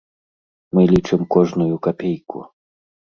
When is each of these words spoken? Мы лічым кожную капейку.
Мы 0.77 0.85
лічым 0.93 1.21
кожную 1.35 1.67
капейку. 1.89 2.39